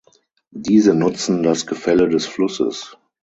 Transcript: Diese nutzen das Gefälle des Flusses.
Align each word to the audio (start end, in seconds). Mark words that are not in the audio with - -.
Diese 0.55 0.95
nutzen 0.95 1.43
das 1.43 1.67
Gefälle 1.67 2.09
des 2.09 2.25
Flusses. 2.25 2.97